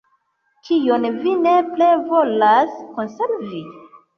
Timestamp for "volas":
2.09-2.73